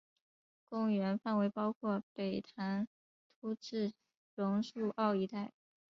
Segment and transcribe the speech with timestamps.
[0.67, 2.87] 公园范围包括北潭
[3.41, 3.93] 凹至
[4.33, 5.53] 榕树澳一带。